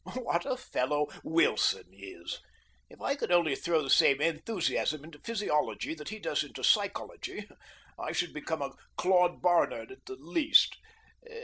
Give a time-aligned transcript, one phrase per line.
[0.03, 2.39] What a fellow Wilson is!
[2.89, 7.47] If I could only throw the same enthusiasm into physiology that he does into psychology,
[7.99, 10.75] I should become a Claude Bernard at the least.